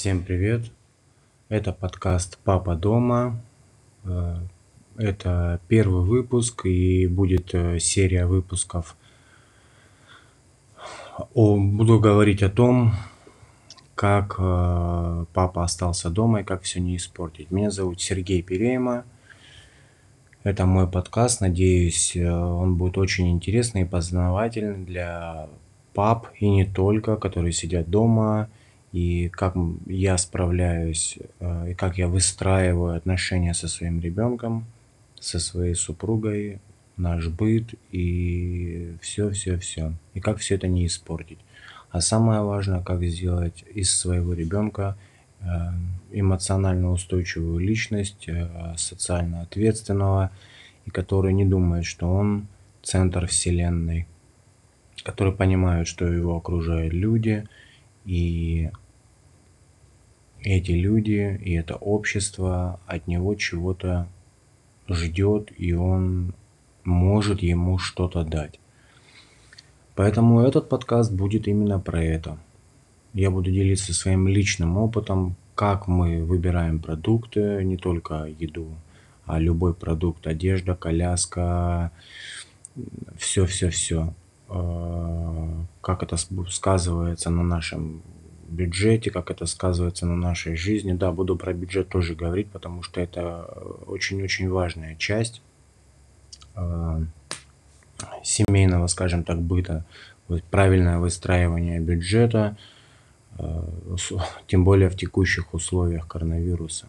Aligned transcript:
Всем 0.00 0.22
привет! 0.24 0.62
Это 1.50 1.74
подкаст 1.74 2.38
«Папа 2.42 2.74
дома». 2.74 3.38
Э, 4.04 4.36
это 4.96 5.60
первый 5.68 6.02
выпуск 6.02 6.64
и 6.64 7.06
будет 7.06 7.54
э, 7.54 7.78
серия 7.80 8.24
выпусков. 8.24 8.96
О, 11.34 11.58
буду 11.58 12.00
говорить 12.00 12.42
о 12.42 12.48
том, 12.48 12.94
как 13.94 14.36
э, 14.38 15.26
папа 15.34 15.64
остался 15.64 16.08
дома 16.08 16.40
и 16.40 16.44
как 16.44 16.62
все 16.62 16.80
не 16.80 16.96
испортить. 16.96 17.50
Меня 17.50 17.70
зовут 17.70 18.00
Сергей 18.00 18.40
Перейма. 18.40 19.04
Это 20.44 20.64
мой 20.64 20.88
подкаст. 20.88 21.42
Надеюсь, 21.42 22.16
он 22.16 22.76
будет 22.76 22.96
очень 22.96 23.30
интересный 23.30 23.82
и 23.82 23.84
познавательный 23.84 24.82
для 24.82 25.50
пап 25.92 26.28
и 26.38 26.48
не 26.48 26.64
только, 26.64 27.16
которые 27.16 27.52
сидят 27.52 27.90
дома, 27.90 28.48
и 28.92 29.28
как 29.28 29.54
я 29.86 30.18
справляюсь, 30.18 31.18
э, 31.38 31.70
и 31.70 31.74
как 31.74 31.98
я 31.98 32.08
выстраиваю 32.08 32.96
отношения 32.96 33.54
со 33.54 33.68
своим 33.68 34.00
ребенком, 34.00 34.66
со 35.18 35.38
своей 35.38 35.74
супругой, 35.74 36.60
наш 36.96 37.28
быт 37.28 37.74
и 37.92 38.96
все, 39.00 39.30
все, 39.30 39.58
все. 39.58 39.92
И 40.14 40.20
как 40.20 40.38
все 40.38 40.56
это 40.56 40.68
не 40.68 40.86
испортить. 40.86 41.38
А 41.90 42.00
самое 42.00 42.42
важное, 42.42 42.80
как 42.82 43.02
сделать 43.04 43.64
из 43.74 43.96
своего 43.96 44.32
ребенка 44.34 44.96
э, 45.40 45.44
эмоционально 46.12 46.90
устойчивую 46.90 47.58
личность, 47.58 48.28
э, 48.28 48.74
социально 48.76 49.42
ответственного, 49.42 50.30
и 50.86 50.90
который 50.90 51.32
не 51.32 51.44
думает, 51.44 51.84
что 51.84 52.12
он 52.12 52.46
центр 52.82 53.26
вселенной 53.26 54.06
которые 55.02 55.34
понимают, 55.34 55.88
что 55.88 56.06
его 56.06 56.36
окружают 56.36 56.92
люди, 56.92 57.46
и 58.04 58.70
эти 60.42 60.72
люди, 60.72 61.38
и 61.42 61.52
это 61.54 61.76
общество 61.76 62.80
от 62.86 63.06
него 63.06 63.34
чего-то 63.34 64.08
ждет, 64.88 65.52
и 65.56 65.72
он 65.72 66.34
может 66.84 67.42
ему 67.42 67.78
что-то 67.78 68.24
дать. 68.24 68.58
Поэтому 69.94 70.40
этот 70.40 70.68
подкаст 70.68 71.12
будет 71.12 71.46
именно 71.46 71.78
про 71.78 72.02
это. 72.02 72.38
Я 73.12 73.30
буду 73.30 73.50
делиться 73.50 73.92
своим 73.92 74.28
личным 74.28 74.76
опытом, 74.76 75.36
как 75.54 75.88
мы 75.88 76.24
выбираем 76.24 76.80
продукты, 76.80 77.62
не 77.64 77.76
только 77.76 78.24
еду, 78.38 78.68
а 79.26 79.38
любой 79.38 79.74
продукт, 79.74 80.26
одежда, 80.26 80.74
коляска, 80.74 81.92
все-все-все. 83.18 84.14
Э, 84.48 85.64
как 85.80 86.02
это 86.02 86.16
сказывается 86.16 87.30
на 87.30 87.42
нашем 87.42 88.02
бюджете, 88.50 89.10
как 89.10 89.30
это 89.30 89.46
сказывается 89.46 90.06
на 90.06 90.16
нашей 90.16 90.56
жизни. 90.56 90.92
Да, 90.92 91.12
буду 91.12 91.36
про 91.36 91.52
бюджет 91.52 91.88
тоже 91.88 92.14
говорить, 92.14 92.48
потому 92.50 92.82
что 92.82 93.00
это 93.00 93.44
очень-очень 93.86 94.48
важная 94.50 94.96
часть 94.96 95.40
э, 96.56 97.04
семейного, 98.22 98.86
скажем 98.88 99.24
так, 99.24 99.40
быта, 99.40 99.84
правильное 100.50 100.98
выстраивание 100.98 101.80
бюджета, 101.80 102.56
э, 103.38 103.62
тем 104.46 104.64
более 104.64 104.88
в 104.90 104.96
текущих 104.96 105.54
условиях 105.54 106.06
коронавируса. 106.06 106.86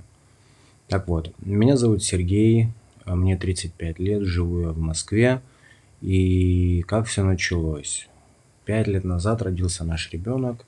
Так 0.88 1.08
вот, 1.08 1.34
меня 1.40 1.78
зовут 1.78 2.04
Сергей, 2.04 2.70
мне 3.06 3.38
35 3.38 4.00
лет, 4.00 4.24
живу 4.24 4.62
я 4.62 4.70
в 4.70 4.78
Москве. 4.78 5.42
И 6.02 6.84
как 6.88 7.06
все 7.06 7.24
началось? 7.24 8.08
Пять 8.66 8.88
лет 8.88 9.04
назад 9.04 9.42
родился 9.42 9.84
наш 9.84 10.12
ребенок, 10.12 10.66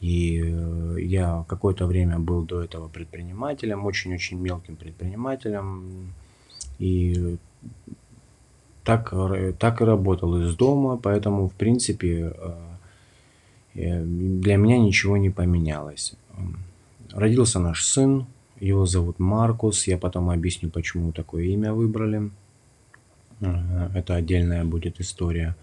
и 0.00 0.40
э, 0.42 0.96
я 1.00 1.44
какое-то 1.46 1.86
время 1.86 2.18
был 2.18 2.42
до 2.42 2.62
этого 2.62 2.88
предпринимателем, 2.88 3.84
очень-очень 3.84 4.38
мелким 4.38 4.76
предпринимателем, 4.76 6.12
и 6.78 7.36
так, 8.82 9.12
так 9.58 9.80
и 9.80 9.84
работал 9.84 10.40
из 10.42 10.56
дома, 10.56 10.96
поэтому, 10.96 11.48
в 11.48 11.52
принципе, 11.52 12.32
э, 12.34 12.54
э, 13.74 14.04
для 14.04 14.56
меня 14.56 14.78
ничего 14.78 15.18
не 15.18 15.30
поменялось. 15.30 16.14
Родился 17.12 17.60
наш 17.60 17.84
сын, 17.84 18.24
его 18.58 18.86
зовут 18.86 19.18
Маркус, 19.18 19.86
я 19.86 19.98
потом 19.98 20.30
объясню, 20.30 20.70
почему 20.70 21.12
такое 21.12 21.44
имя 21.44 21.72
выбрали. 21.74 22.30
Это 23.94 24.14
отдельная 24.14 24.64
будет 24.64 25.00
история 25.00 25.56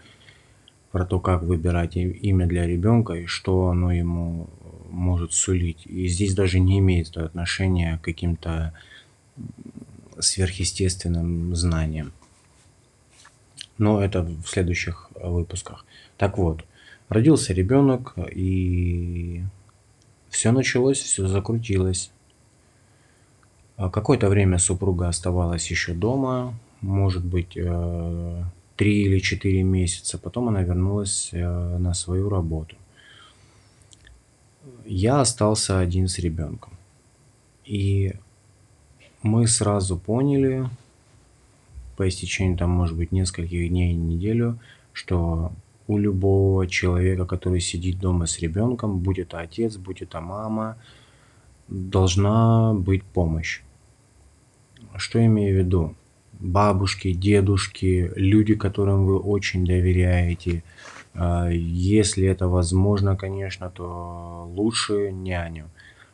про 0.98 1.06
то, 1.06 1.20
как 1.20 1.44
выбирать 1.44 1.96
имя 1.96 2.48
для 2.48 2.66
ребенка 2.66 3.14
и 3.14 3.28
что 3.28 3.68
оно 3.68 3.92
ему 3.92 4.50
может 4.90 5.32
сулить. 5.32 5.86
И 5.86 6.08
здесь 6.08 6.34
даже 6.34 6.60
не 6.60 6.80
имеет 6.80 7.16
отношения 7.16 8.00
к 8.00 8.06
каким-то 8.06 8.74
сверхъестественным 10.18 11.56
знаниям. 11.56 12.14
Но 13.78 14.02
это 14.04 14.24
в 14.24 14.48
следующих 14.48 15.12
выпусках. 15.14 15.86
Так 16.18 16.40
вот, 16.40 16.66
родился 17.10 17.54
ребенок, 17.54 18.16
и 18.32 19.44
все 20.30 20.52
началось, 20.52 20.98
все 20.98 21.28
закрутилось. 21.28 22.10
Какое-то 23.76 24.30
время 24.30 24.58
супруга 24.58 25.10
оставалась 25.10 25.70
еще 25.70 25.94
дома, 25.94 26.58
может 26.82 27.24
быть, 27.24 27.56
э, 28.78 28.84
три 28.84 29.04
или 29.04 29.20
четыре 29.20 29.64
месяца. 29.64 30.18
Потом 30.18 30.48
она 30.48 30.64
вернулась 30.64 31.30
э, 31.34 31.78
на 31.78 31.94
свою 31.94 32.30
работу. 32.30 32.76
Я 34.86 35.22
остался 35.22 35.80
один 35.80 36.08
с 36.08 36.20
ребенком. 36.20 36.74
И 37.66 38.14
мы 39.24 39.48
сразу 39.48 39.98
поняли, 39.98 40.70
по 41.98 42.08
истечении 42.08 42.56
там, 42.56 42.70
может 42.70 42.96
быть, 42.96 43.12
нескольких 43.12 43.70
дней, 43.70 43.94
неделю, 43.94 44.60
что 44.94 45.52
у 45.88 45.98
любого 45.98 46.68
человека, 46.68 47.26
который 47.26 47.60
сидит 47.60 48.00
дома 48.00 48.26
с 48.26 48.40
ребенком, 48.40 49.00
будь 49.00 49.20
это 49.20 49.40
отец, 49.40 49.78
будь 49.78 50.02
это 50.02 50.22
мама, 50.22 50.78
должна 51.68 52.74
быть 52.74 53.04
помощь. 53.04 53.62
Что 54.96 55.26
имею 55.26 55.56
в 55.56 55.58
виду? 55.66 55.96
Бабушки, 56.40 57.14
дедушки, 57.14 58.12
люди, 58.16 58.56
которым 58.56 59.06
вы 59.06 59.18
очень 59.18 59.66
доверяете. 59.66 60.64
А, 61.14 61.50
если 61.50 62.28
это 62.28 62.48
возможно, 62.48 63.16
конечно, 63.16 63.70
то 63.70 64.50
лучше 64.54 65.12
няню. 65.12 65.70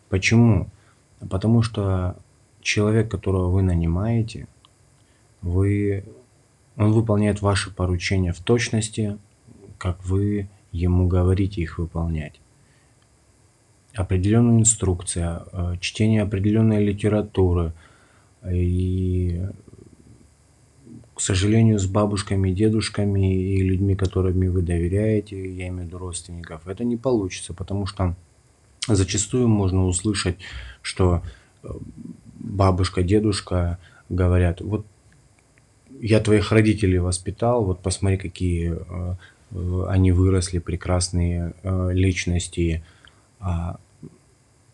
Почему? 0.09 0.69
Потому 1.29 1.62
что 1.62 2.16
человек, 2.62 3.09
которого 3.12 3.50
вы 3.50 3.62
нанимаете, 3.62 4.47
вы, 5.41 6.06
он 6.78 6.94
выполняет 6.94 7.41
ваши 7.41 7.72
поручения 7.73 8.31
в 8.31 8.39
точности, 8.39 9.17
как 9.78 10.03
вы 10.06 10.47
ему 10.72 11.07
говорите 11.07 11.62
их 11.62 11.78
выполнять. 11.78 12.39
Определенная 13.94 14.62
инструкция, 14.62 15.44
а, 15.51 15.78
чтение 15.78 16.23
определенной 16.23 16.83
литературы 16.83 17.73
и 18.50 19.45
к 19.72 19.72
сожалению, 21.23 21.79
с 21.79 21.85
бабушками, 21.85 22.51
дедушками 22.51 23.56
и 23.56 23.61
людьми, 23.61 23.95
которыми 23.95 24.47
вы 24.47 24.61
доверяете, 24.61 25.35
я 25.53 25.69
имею 25.69 25.84
в 25.84 25.88
виду 25.88 25.97
родственников, 25.97 26.67
это 26.67 26.84
не 26.84 26.97
получится, 26.97 27.53
потому 27.53 27.85
что 27.85 28.16
зачастую 28.88 29.47
можно 29.47 29.85
услышать, 29.85 30.38
что 30.81 31.23
э, 31.63 31.69
бабушка, 32.35 33.03
дедушка 33.03 33.78
говорят, 34.09 34.62
вот 34.62 34.85
я 36.01 36.19
твоих 36.19 36.51
родителей 36.51 37.00
воспитал, 37.00 37.63
вот 37.63 37.79
посмотри, 37.79 38.17
какие 38.17 38.73
э, 38.73 39.16
они 39.88 40.12
выросли, 40.12 40.59
прекрасные 40.59 41.53
э, 41.63 41.89
личности. 41.94 42.83
А, 43.39 43.78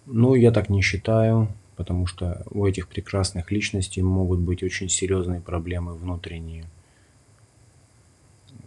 ну, 0.05 0.35
я 0.35 0.51
так 0.51 0.69
не 0.69 0.81
считаю 0.81 1.49
потому 1.79 2.07
что 2.07 2.43
у 2.51 2.65
этих 2.65 2.89
прекрасных 2.89 3.51
личностей 3.51 4.01
могут 4.01 4.39
быть 4.39 4.63
очень 4.63 4.89
серьезные 4.89 5.39
проблемы 5.39 5.95
внутренние. 5.95 6.65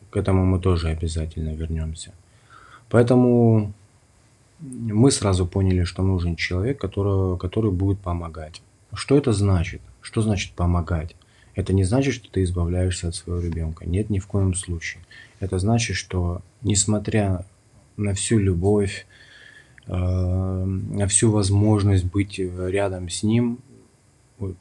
К 0.08 0.16
этому 0.16 0.46
мы 0.46 0.58
тоже 0.58 0.88
обязательно 0.88 1.50
вернемся. 1.50 2.14
Поэтому 2.88 3.74
мы 4.60 5.10
сразу 5.10 5.46
поняли, 5.46 5.84
что 5.84 6.02
нужен 6.02 6.36
человек, 6.36 6.80
который, 6.80 7.36
который 7.36 7.70
будет 7.70 7.98
помогать. 7.98 8.62
Что 8.94 9.18
это 9.18 9.34
значит? 9.34 9.82
Что 10.00 10.22
значит 10.22 10.52
помогать? 10.52 11.14
Это 11.54 11.74
не 11.74 11.84
значит, 11.84 12.14
что 12.14 12.30
ты 12.30 12.42
избавляешься 12.42 13.08
от 13.08 13.14
своего 13.14 13.42
ребенка. 13.42 13.84
Нет, 13.84 14.08
ни 14.08 14.20
в 14.20 14.26
коем 14.26 14.54
случае. 14.54 15.02
Это 15.38 15.58
значит, 15.58 15.96
что 15.96 16.40
несмотря 16.62 17.44
на 17.98 18.14
всю 18.14 18.38
любовь, 18.38 19.06
всю 19.87 21.31
возможность 21.31 22.05
быть 22.05 22.38
рядом 22.38 23.08
с 23.08 23.23
ним, 23.23 23.58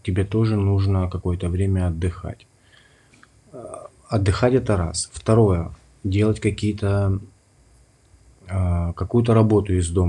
тебе 0.03 0.23
тоже 0.25 0.55
нужно 0.55 1.09
какое-то 1.09 1.49
время 1.49 1.87
отдыхать. 1.87 2.47
Э, 3.51 3.87
отдыхать 4.07 4.53
это 4.53 4.77
раз. 4.77 5.09
Второе, 5.13 5.71
делать 6.03 6.39
какие-то 6.39 7.19
э, 8.47 8.93
какую-то 8.95 9.33
работу 9.33 9.73
из 9.73 9.89
дома. 9.89 9.99